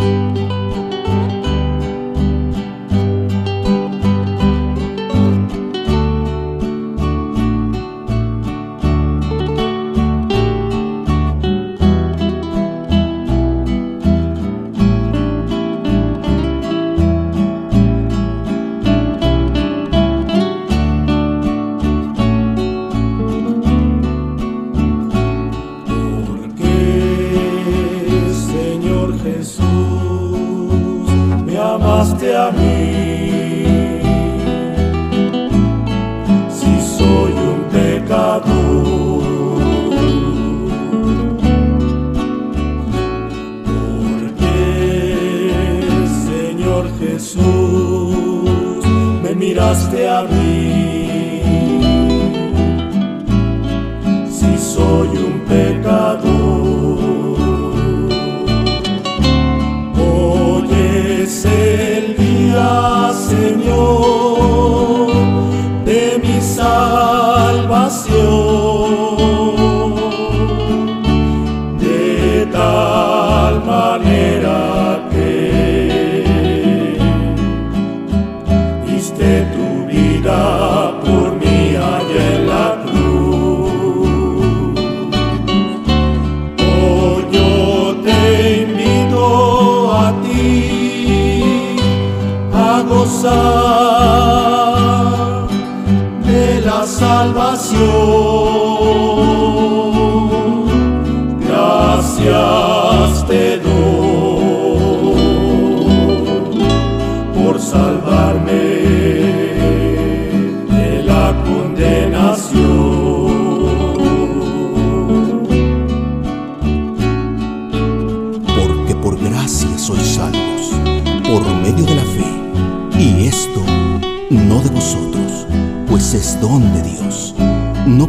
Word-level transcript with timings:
Porque, 0.00 0.39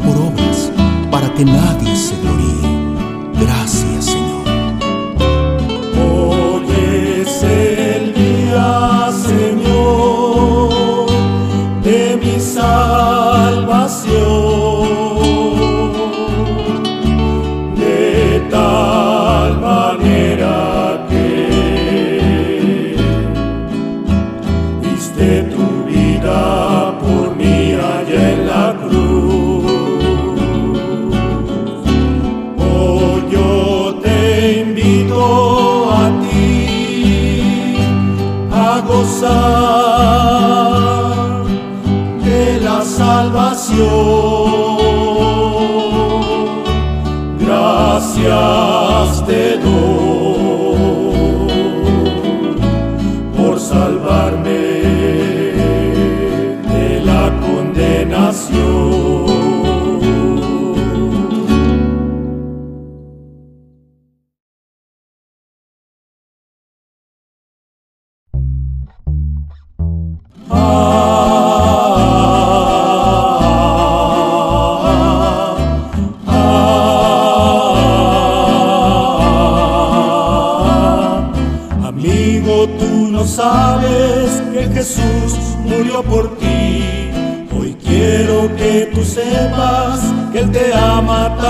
por 0.03 0.17
obras, 0.17 0.71
para 1.09 1.33
que 1.33 1.45
nadie 1.45 1.95
se 1.95 2.15
gloríe. 2.21 2.69
Gracias, 3.39 4.05
Señor. 4.05 4.43
Hoy 5.97 6.65
es 7.21 7.43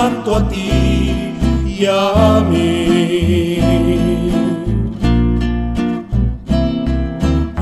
tanto 0.01 0.35
a 0.35 0.49
ti 0.49 1.35
y 1.79 1.85
a 1.85 2.43
mí. 2.49 3.59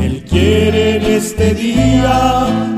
Él 0.06 0.24
quiere 0.30 0.82
en 0.98 1.04
este 1.20 1.54
día 1.54 2.18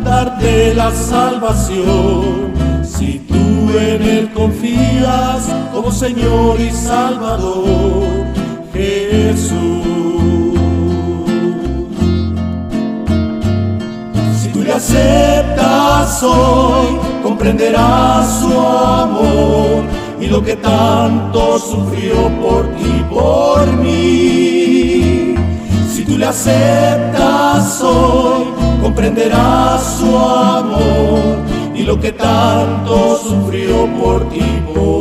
darte 0.04 0.74
la 0.74 0.90
salvación. 0.92 2.54
Si 2.84 3.20
tú 3.30 3.44
en 3.78 4.02
Él 4.02 4.32
confías 4.34 5.42
como 5.72 5.92
Señor 5.92 6.60
y 6.60 6.72
Salvador, 6.72 8.26
Jesús. 8.74 9.86
Si 14.40 14.48
tú 14.54 14.64
le 14.64 14.74
aceptas 14.74 16.24
hoy, 16.24 17.11
comprenderás 17.42 18.40
su 18.40 18.52
amor 18.60 19.84
y 20.20 20.28
lo 20.28 20.44
que 20.44 20.56
tanto 20.58 21.58
sufrió 21.58 22.30
por 22.40 22.68
ti, 22.76 23.04
por 23.10 23.66
mí. 23.78 25.34
Si 25.92 26.06
tú 26.06 26.20
le 26.20 26.28
aceptas 26.28 27.82
hoy, 27.82 28.44
comprenderás 28.84 29.82
su 29.98 30.16
amor 30.16 31.40
y 31.74 31.82
lo 31.82 32.00
que 32.00 32.12
tanto 32.12 33.18
sufrió 33.18 33.88
por 34.00 34.30
ti, 34.30 34.62
por 34.72 34.84
mí. 34.84 35.01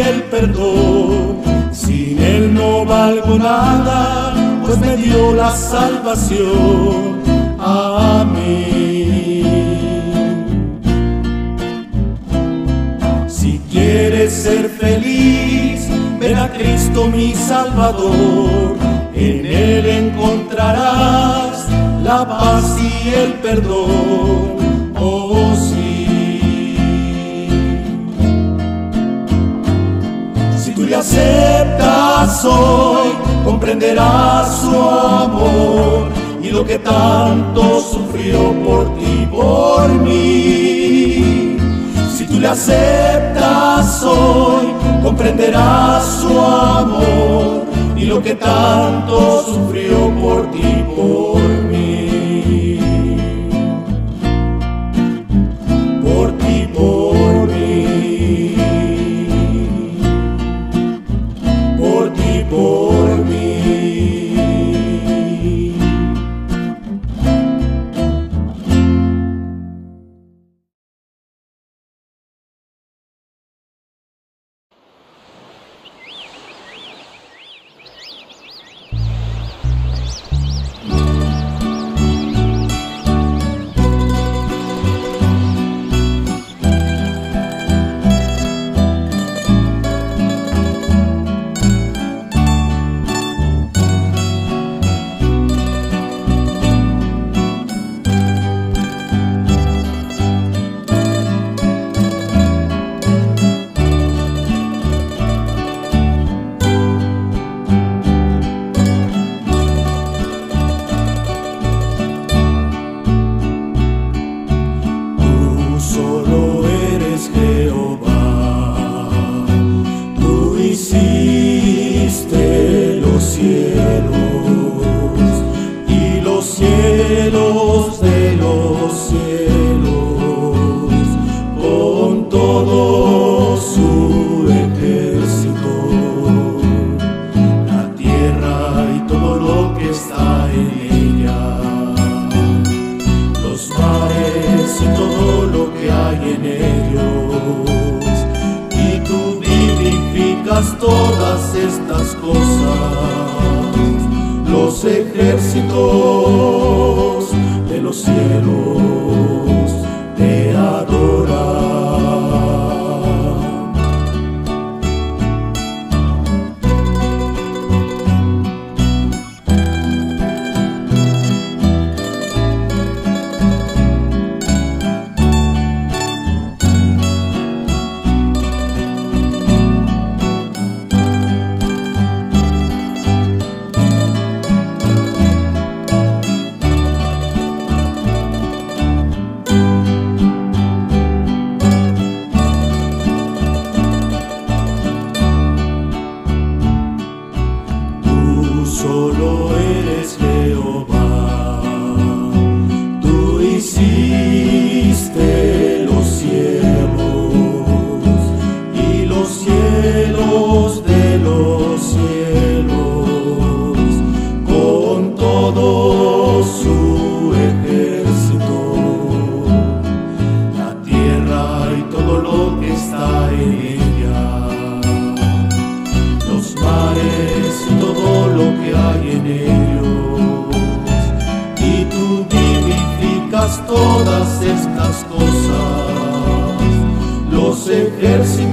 el 0.00 0.22
perdón. 0.24 1.42
Sin 1.72 2.20
Él 2.20 2.54
no 2.54 2.84
valgo 2.84 3.38
nada, 3.38 4.34
pues 4.64 4.78
me 4.78 4.96
dio 4.96 5.34
la 5.34 5.50
salvación. 5.50 7.22
Amén. 7.58 8.64
Si 13.26 13.60
quieres 13.70 14.32
ser 14.32 14.68
feliz, 14.68 15.88
ven 16.18 16.36
a 16.36 16.48
Cristo 16.52 17.08
mi 17.08 17.34
Salvador. 17.34 18.76
En 19.14 19.46
Él 19.46 19.86
encontrarás 19.86 21.66
la 22.02 22.28
paz 22.28 22.76
y 22.80 23.14
el 23.14 23.32
perdón 23.34 24.73
Si 30.94 31.00
le 31.00 31.00
aceptas 31.00 32.44
hoy, 32.44 33.08
comprenderás 33.44 34.60
su 34.60 34.78
amor 34.78 36.08
y 36.40 36.50
lo 36.50 36.64
que 36.64 36.78
tanto 36.78 37.80
sufrió 37.80 38.52
por 38.64 38.96
ti 38.96 39.22
y 39.22 39.26
por 39.26 39.88
mí. 39.88 41.56
Si 42.16 42.26
tú 42.28 42.38
le 42.38 42.46
aceptas 42.46 44.04
hoy, 44.04 44.72
comprenderás 45.02 46.04
su 46.20 46.40
amor 46.40 47.64
y 47.96 48.04
lo 48.04 48.22
que 48.22 48.36
tanto 48.36 49.42
sufrió 49.46 50.10
por 50.22 50.48
ti 50.52 50.62
y 50.62 50.82
por 50.94 51.40
mí. 51.40 51.73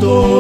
voltou. 0.02 0.31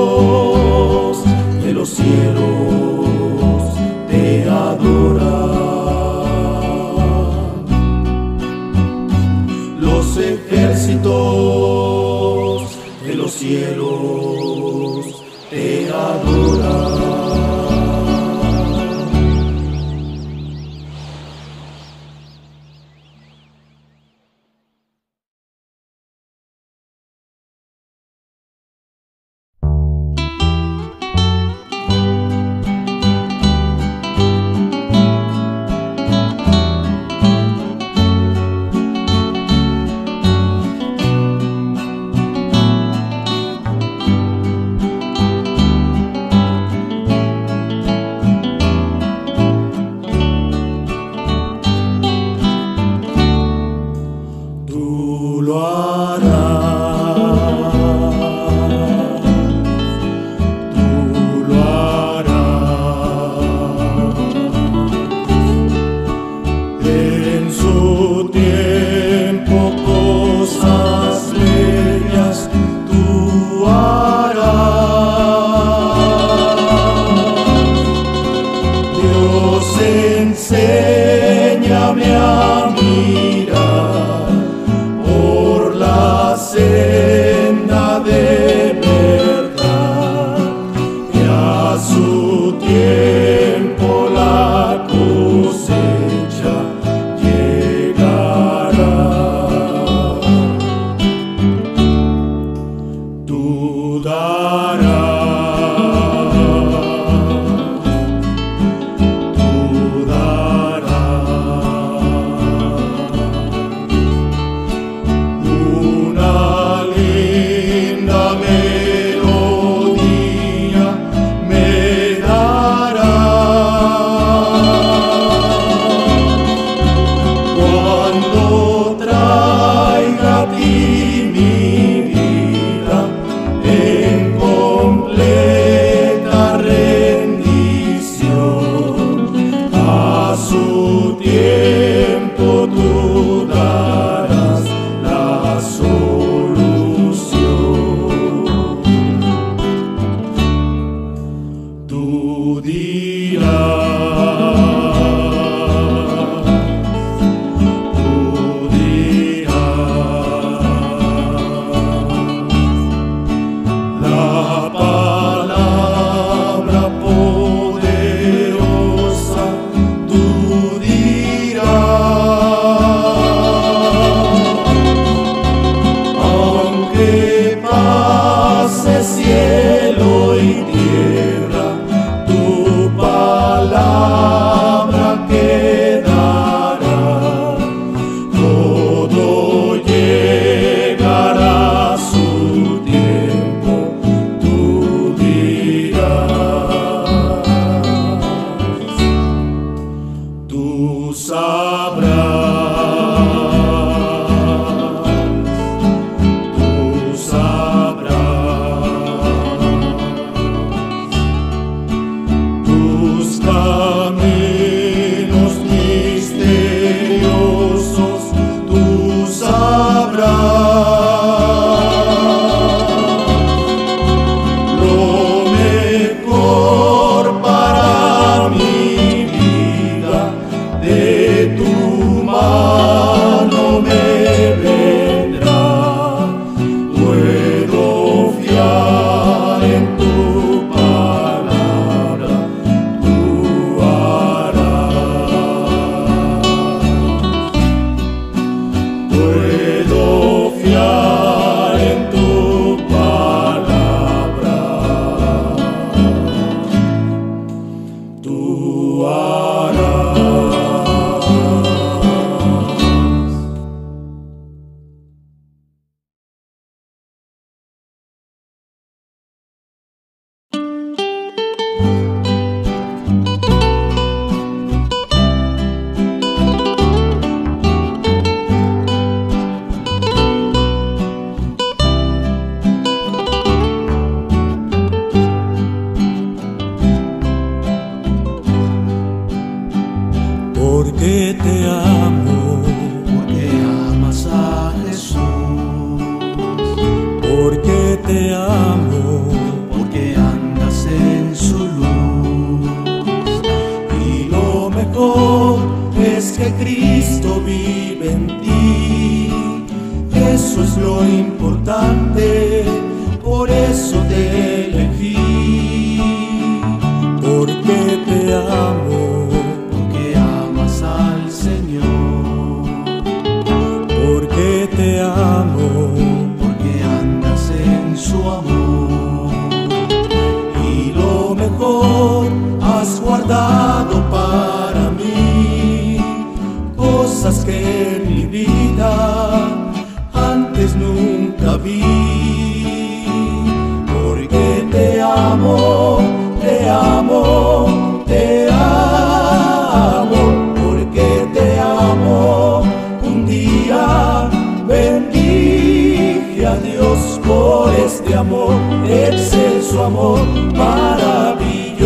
ese 359.11 359.61
su 359.61 359.81
amor, 359.81 360.19
maravilloso 360.55 361.81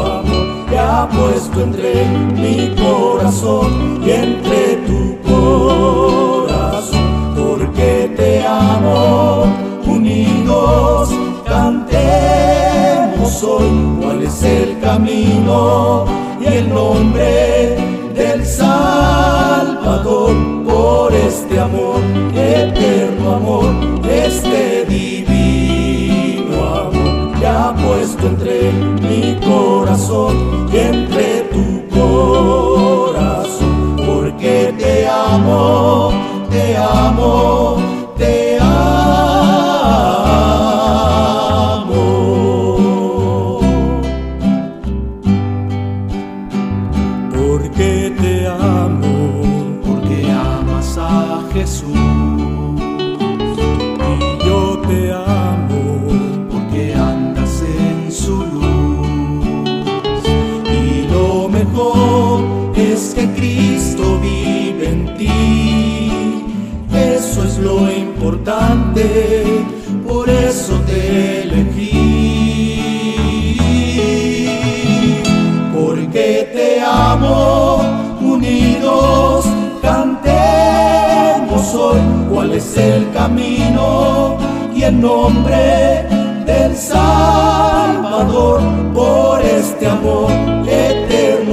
amor, 0.00 0.66
que 0.68 0.78
ha 0.78 1.08
puesto 1.08 1.62
entre 1.62 2.06
mi 2.34 2.74
corazón 2.76 4.00
y 4.04 4.10
entre 4.10 4.76
tu 4.86 5.18
corazón, 5.22 7.00
porque 7.36 8.12
te 8.16 8.46
amo, 8.46 9.44
unidos 9.86 11.10
cantemos 11.46 13.42
hoy 13.42 13.70
cuál 14.00 14.22
es 14.22 14.42
el 14.42 14.78
camino 14.80 16.04
y 16.40 16.46
el 16.46 16.68
nombre 16.68 17.79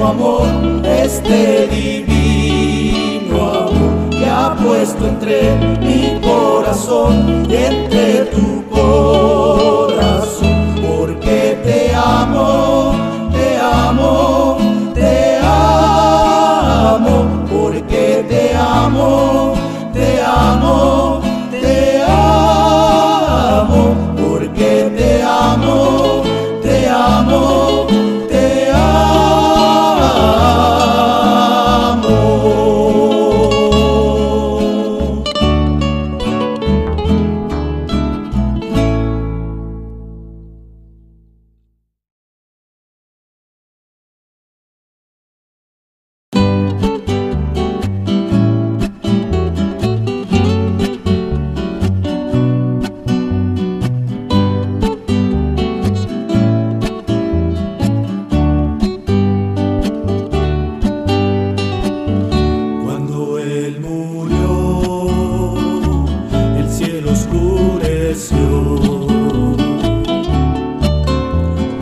amor, 0.08 0.46
este 0.84 1.68
divino 1.68 3.36
amor 3.50 4.10
que 4.10 4.26
ha 4.26 4.54
puesto 4.56 5.06
entre 5.06 5.54
mi 5.80 6.18
corazón 6.20 7.46
y 7.48 7.54
entre 7.54 8.24
tu 8.32 8.47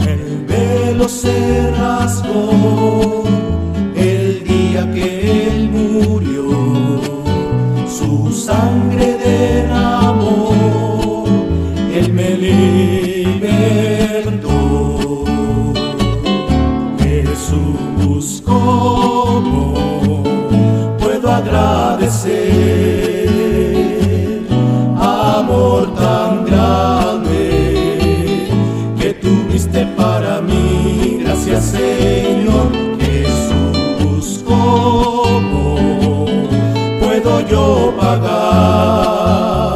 El 0.07 0.45
velo 0.47 1.09
se 1.09 1.71
rasgó 1.71 3.25
el 3.97 4.45
día 4.45 4.93
que 4.93 5.49
él 5.49 5.71
murió, 5.71 6.51
su 7.89 8.31
sangre 8.33 9.17
derramó, 9.17 11.25
él 11.95 12.13
me 12.13 12.37
libertó. 12.37 13.65
Jesús, 16.99 18.43
¿cómo 18.45 20.23
puedo 20.99 21.33
agradecer? 21.33 22.96
Señor 31.73 32.71
Jesús, 33.01 34.45
¿cómo 34.47 36.27
puedo 37.01 37.41
yo 37.49 37.93
pagar? 37.99 39.76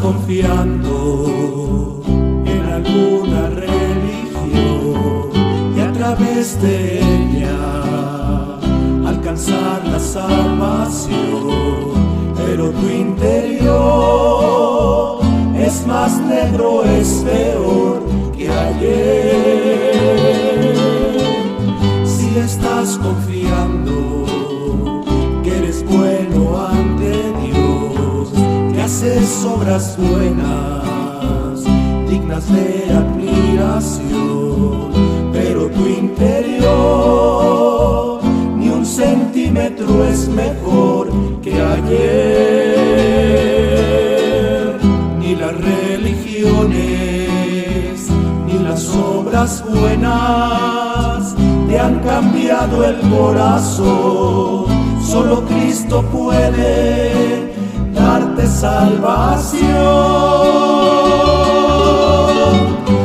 Confiando 0.00 2.00
en 2.46 2.66
alguna 2.66 3.50
religión 3.50 5.28
y 5.76 5.80
a 5.80 5.92
través 5.92 6.60
de 6.62 7.00
ella 7.00 8.58
alcanzar 9.06 9.86
la 9.86 10.00
salvación, 10.00 11.10
pero 12.36 12.70
tu 12.70 12.88
interior 12.88 13.60
es 15.54 15.86
más 15.86 16.18
negro, 16.20 16.82
es 16.84 17.24
peor 17.24 18.02
que 18.36 18.48
ayer. 18.48 20.74
Si 22.04 22.38
estás 22.38 22.98
confiando 22.98 23.79
haces 29.00 29.46
obras 29.46 29.96
buenas, 29.96 31.64
dignas 32.06 32.52
de 32.52 32.92
admiración, 32.92 34.90
pero 35.32 35.70
tu 35.70 35.86
interior 35.86 36.60
ni 38.56 38.68
un 38.68 38.84
centímetro 38.84 40.04
es 40.04 40.28
mejor 40.28 41.08
que 41.40 41.54
ayer, 41.62 41.96
ni 45.18 45.34
las 45.34 45.54
religiones, 45.56 46.76
ni 48.46 48.58
las 48.58 48.86
obras 48.94 49.64
buenas 49.66 51.34
te 51.68 51.78
han 51.78 52.00
cambiado 52.00 52.84
el 52.84 53.00
corazón. 53.08 54.66
Solo 55.02 55.42
Cristo 55.46 56.02
puede 56.12 57.49
darte 58.40 58.46
salvación. 58.46 59.70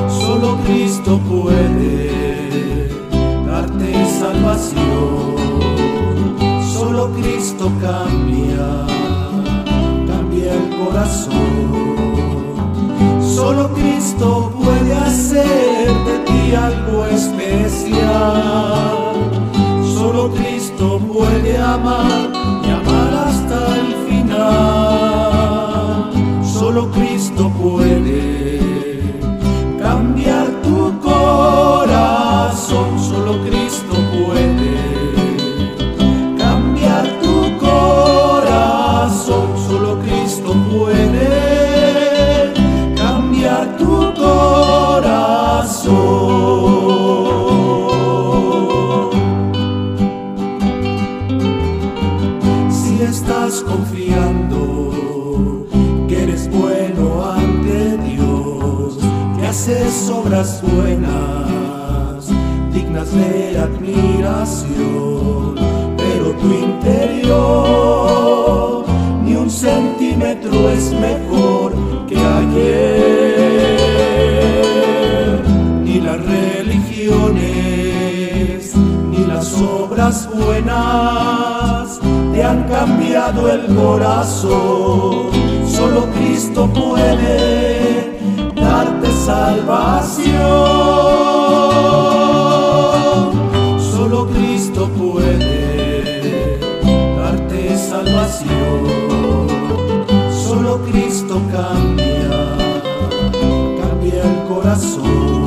Solo 0.09 0.57
Cristo 0.65 1.19
puede 1.19 2.89
darte 3.45 4.05
salvación. 4.19 5.35
Solo 6.73 7.11
Cristo 7.13 7.71
cambia, 7.81 8.85
cambia 10.07 10.53
el 10.53 10.69
corazón. 10.77 11.35
Solo 13.21 13.69
Cristo 13.73 14.51
puede 14.61 14.93
hacer 14.93 15.87
de 16.05 16.19
ti 16.25 16.55
algo 16.55 17.05
especial. 17.05 18.03
Solo 19.97 20.31
Cristo 20.31 20.99
puede 20.99 21.57
amar 21.57 22.44
Solo 26.65 26.89
Cristo 26.89 27.34
buenas, 60.35 62.27
dignas 62.73 63.09
de 63.15 63.57
admiración, 63.57 65.55
pero 65.95 66.31
tu 66.41 66.47
interior 66.51 67.63
ni 69.23 69.35
un 69.35 69.49
centímetro 69.49 70.69
es 70.71 70.91
mejor 70.91 71.73
que 72.05 72.17
ayer, 72.17 72.61
ni 75.85 76.01
las 76.01 76.19
religiones, 76.25 77.39
ni 79.11 79.25
las 79.25 79.53
obras 79.61 80.29
buenas 80.35 82.01
te 82.33 82.43
han 82.43 82.63
cambiado 82.63 83.49
el 83.49 83.73
corazón. 83.73 85.29
Solo 85.65 86.07
Cristo 86.13 86.69
puede 86.73 87.94
salvación. 89.45 90.33
Solo 93.79 94.27
Cristo 94.27 94.89
puede 94.89 96.59
darte 97.19 97.77
salvación. 97.77 99.47
Solo 100.45 100.81
Cristo 100.89 101.35
cambia, 101.51 102.29
cambia 103.81 104.21
el 104.31 104.37
corazón. 104.51 105.45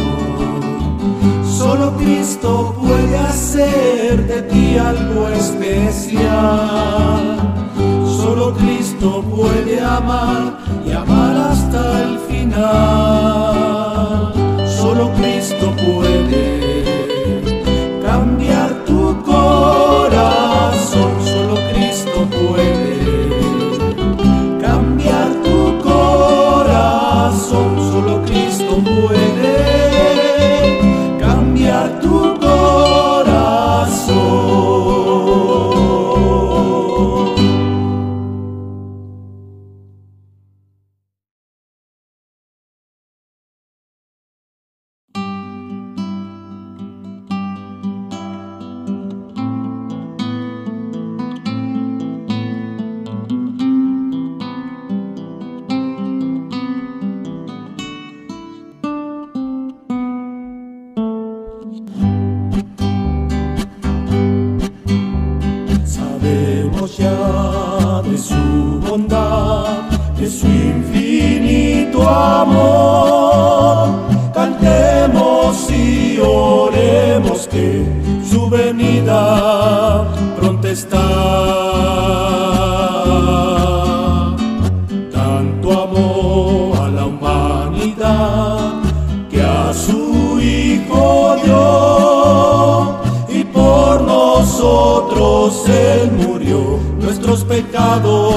Solo 1.58 1.86
Cristo 1.96 2.74
puede 2.80 3.18
hacer 3.18 4.26
de 4.32 4.42
ti 4.42 4.78
algo 4.78 5.28
especial. 5.28 7.22
Solo 8.20 8.54
Cristo 8.54 9.24
puede 9.34 9.80
amar 9.80 10.42
y 10.86 10.92
amar 10.92 11.36
hasta 11.50 11.80
el 12.04 12.18
final. 12.28 13.07
Nuestros 97.78 98.27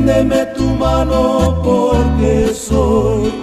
Tiéndeme 0.00 0.46
tu 0.56 0.64
mano 0.64 1.60
porque 1.62 2.54
soy 2.54 3.39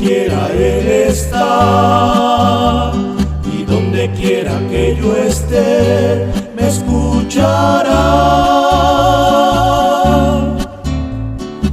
Quiera 0.00 0.48
Él 0.52 0.86
está 1.08 2.92
y 3.56 3.64
donde 3.64 4.10
quiera 4.12 4.58
que 4.70 4.96
yo 4.96 5.16
esté, 5.16 6.26
me 6.56 6.68
escuchará. 6.68 7.94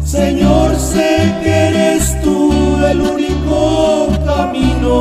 Señor, 0.03 0.75
sé 0.75 1.34
que 1.43 1.49
eres 1.69 2.21
tú 2.21 2.77
el 2.86 3.01
único 3.01 4.07
camino. 4.25 4.91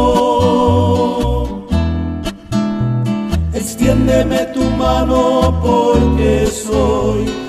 Extiéndeme 3.52 4.46
tu 4.54 4.62
mano 4.62 5.61
porque 5.62 6.46
soy 6.46 7.39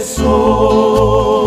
porque 0.00 1.39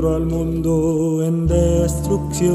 Encuentro 0.00 0.16
al 0.16 0.24
mundo 0.24 1.22
en 1.22 1.46
destrucción. 1.46 2.54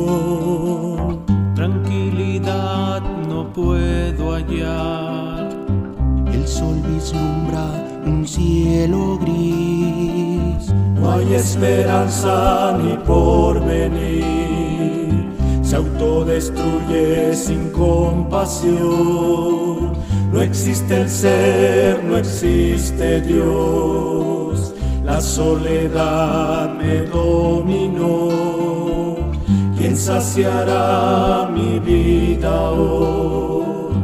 Tranquilidad 1.54 3.04
no 3.30 3.54
puedo 3.54 4.34
hallar. 4.34 5.50
El 6.34 6.48
sol 6.48 6.82
vislumbra 6.92 8.02
un 8.04 8.28
cielo 8.28 9.20
gris. 9.20 10.74
No 10.96 11.12
hay 11.12 11.36
esperanza 11.36 12.80
ni 12.82 12.98
porvenir. 13.06 14.24
Se 15.62 15.76
autodestruye 15.76 17.36
sin 17.36 17.70
compasión. 17.70 18.74
No 20.34 20.42
existe 20.42 21.02
el 21.02 21.10
ser, 21.10 22.04
no 22.04 22.18
existe 22.18 23.22
Dios. 23.22 24.35
La 25.16 25.22
soledad 25.22 26.76
me 26.78 27.04
dominó. 27.04 29.16
¿Quién 29.78 29.96
saciará 29.96 31.50
mi 31.50 31.80
vida 31.80 32.72
hoy? 32.72 33.96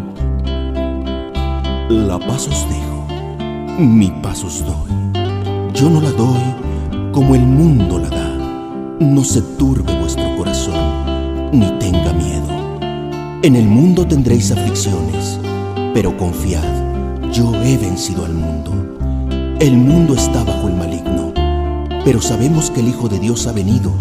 La 1.90 2.18
paz 2.18 2.48
os 2.48 2.66
dejo, 2.70 3.08
mi 3.78 4.10
paz 4.24 4.42
os 4.46 4.64
doy. 4.66 4.90
Yo 5.74 5.90
no 5.90 6.00
la 6.00 6.12
doy 6.12 6.56
como 7.12 7.36
el 7.36 7.42
mundo 7.42 8.00
la 8.00 8.08
da. 8.08 8.30
No 9.02 9.26
se 9.26 9.42
turbe 9.42 9.94
vuestro 10.00 10.34
corazón, 10.38 11.52
ni 11.52 11.70
tenga 11.72 12.14
miedo. 12.14 12.48
En 13.44 13.58
el 13.58 13.66
mundo 13.66 14.08
tendréis 14.08 14.50
aflicciones, 14.54 15.38
pero 15.94 16.16
confiad, 16.16 16.64
yo 17.34 17.54
he 17.66 17.76
vencido 17.76 18.24
al 18.24 18.34
mundo. 18.34 18.72
El 19.62 19.78
mundo 19.78 20.16
está 20.16 20.44
bajo 20.44 20.70
el 20.70 20.74
maligno, 20.74 21.32
pero 22.04 22.20
sabemos 22.20 22.72
que 22.72 22.80
el 22.80 22.88
Hijo 22.88 23.08
de 23.08 23.20
Dios 23.20 23.46
ha 23.46 23.52
venido 23.52 23.94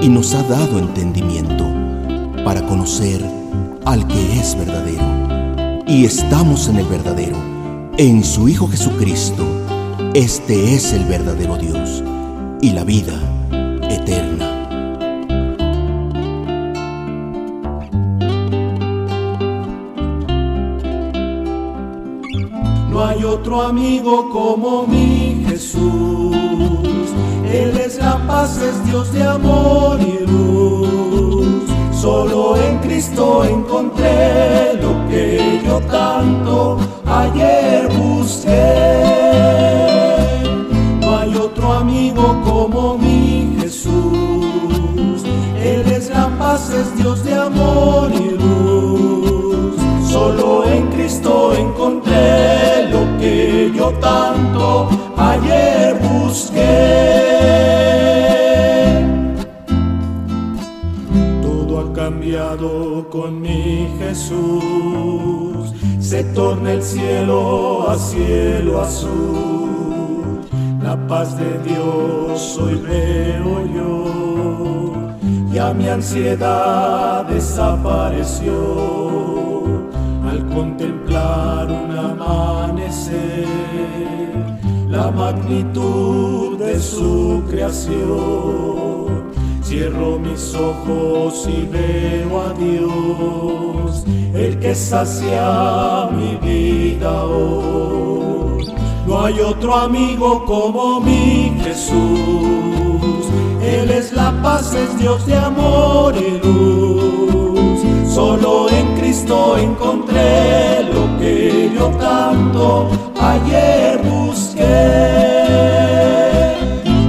y 0.00 0.08
nos 0.08 0.32
ha 0.32 0.44
dado 0.44 0.78
entendimiento 0.78 1.64
para 2.44 2.64
conocer 2.64 3.20
al 3.84 4.06
que 4.06 4.38
es 4.38 4.56
verdadero. 4.56 5.82
Y 5.88 6.04
estamos 6.04 6.68
en 6.68 6.76
el 6.76 6.86
verdadero, 6.86 7.36
en 7.98 8.22
su 8.22 8.48
Hijo 8.48 8.68
Jesucristo. 8.68 9.44
Este 10.14 10.76
es 10.76 10.92
el 10.92 11.04
verdadero 11.06 11.56
Dios 11.56 12.04
y 12.60 12.70
la 12.70 12.84
vida 12.84 13.20
eterna. 13.90 14.51
Otro 23.32 23.62
amigo 23.62 24.28
como 24.30 24.86
mi 24.86 25.44
Jesús. 25.48 26.36
Él 27.50 27.76
es 27.78 27.98
la 27.98 28.18
paz, 28.26 28.58
es 28.58 28.84
Dios 28.84 29.12
de 29.12 29.22
amor 29.22 29.98
y 30.00 30.26
luz. 30.26 31.62
Solo 31.92 32.56
en 32.56 32.78
Cristo 32.78 33.44
encontré 33.44 34.74
lo 34.74 35.08
que 35.08 35.62
yo 35.64 35.80
tanto 35.80 36.78
ayer 37.06 37.88
busqué. 37.96 38.50
No 41.00 41.16
hay 41.16 41.34
otro 41.34 41.72
amigo 41.72 42.40
como 42.44 42.98
mi 42.98 43.56
Jesús. 43.60 45.24
Él 45.58 45.90
es 45.90 46.10
la 46.10 46.28
paz, 46.38 46.70
es 46.70 46.94
Dios 46.96 47.24
de 47.24 47.34
amor 47.34 48.10
y 48.12 48.21
yo 53.82 53.90
tanto 53.98 54.88
ayer 55.16 55.98
busqué. 56.08 56.78
Todo 61.42 61.80
ha 61.80 61.92
cambiado 61.92 63.08
con 63.10 63.40
mi 63.40 63.88
Jesús. 63.98 65.72
Se 65.98 66.22
torna 66.38 66.72
el 66.72 66.82
cielo 66.82 67.90
a 67.90 67.98
cielo 67.98 68.80
azul. 68.80 70.40
La 70.82 70.96
paz 71.08 71.36
de 71.36 71.50
Dios 71.68 72.58
hoy 72.60 72.76
veo 72.88 73.54
yo. 73.76 73.92
Ya 75.52 75.74
mi 75.74 75.88
ansiedad 75.88 77.24
desapareció 77.26 79.31
contemplar 80.54 81.70
un 81.70 81.96
amanecer, 81.96 83.46
la 84.88 85.10
magnitud 85.10 86.58
de 86.58 86.80
su 86.80 87.42
creación. 87.48 89.32
Cierro 89.62 90.18
mis 90.18 90.54
ojos 90.54 91.48
y 91.48 91.66
veo 91.66 92.40
a 92.40 92.52
Dios, 92.52 94.04
el 94.34 94.58
que 94.58 94.74
sacia 94.74 96.08
mi 96.12 96.36
vida 96.36 97.24
hoy. 97.24 98.72
No 99.06 99.24
hay 99.24 99.40
otro 99.40 99.74
amigo 99.74 100.44
como 100.44 101.00
mi 101.00 101.52
Jesús. 101.64 103.26
Él 103.62 103.90
es 103.90 104.12
la 104.12 104.30
paz, 104.42 104.74
es 104.74 104.98
Dios 104.98 105.26
de 105.26 105.36
amor 105.36 106.14
y 106.16 106.38
luz. 106.46 107.21
Solo 108.14 108.68
en 108.68 108.94
Cristo 108.98 109.56
encontré 109.56 110.84
lo 110.92 111.18
que 111.18 111.70
yo 111.74 111.86
tanto 111.98 112.90
ayer 113.18 114.02
busqué. 114.02 114.62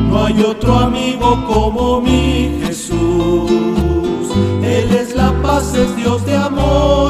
No 0.07 0.23
hay 0.23 0.41
otro 0.43 0.75
amigo 0.75 1.43
como 1.45 1.99
mi 1.99 2.57
Jesús. 2.65 3.51
Él 4.63 4.95
es 4.95 5.13
la 5.13 5.33
paz, 5.41 5.75
es 5.75 5.93
Dios 5.97 6.25
de 6.25 6.37
amor 6.37 7.02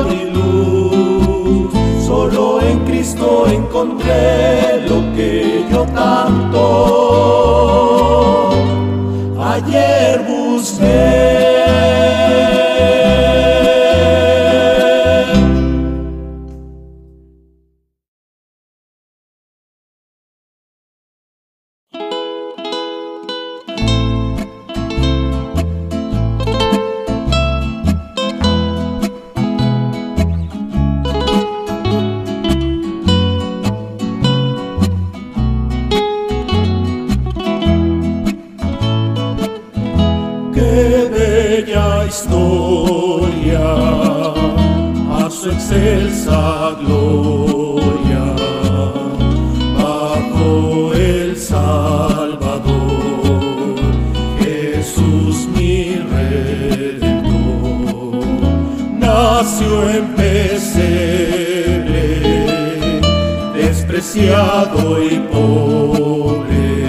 despreciado 63.94 65.04
y 65.04 65.20
pobre 65.32 66.83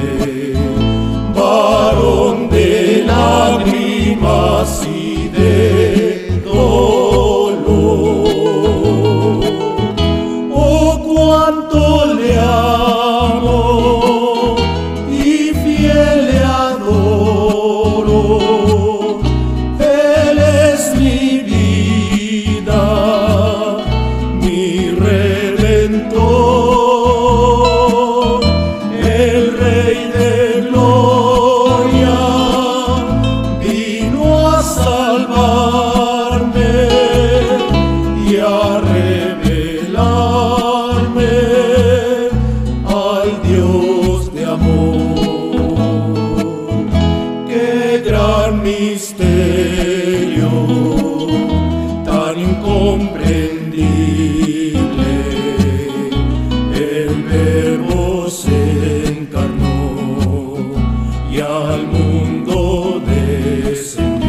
mundo 62.14 63.00
descendió. 63.06 64.23